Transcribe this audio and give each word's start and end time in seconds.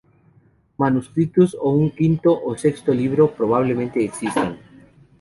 Manuscritos 0.79 1.55
o 1.61 1.69
un 1.79 1.91
quinto 1.99 2.31
o 2.49 2.57
sexto 2.63 2.91
libro 2.91 3.23
probablemente 3.37 4.03
existan. 4.03 4.49